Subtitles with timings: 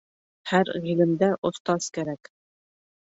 [0.51, 2.31] Һәр ғилемдә остаз кәрәк.